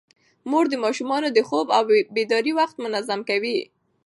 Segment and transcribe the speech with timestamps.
[0.49, 1.83] مور د ماشومانو د خوب او
[2.15, 3.57] بیدارۍ وخت منظم کوي.